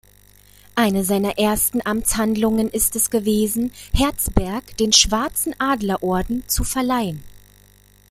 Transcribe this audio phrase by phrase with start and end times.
[0.73, 7.23] Eine seiner ersten Amtshandlungen ist es gewesen, Hertzberg den Schwarzen Adlerorden zu verleihen.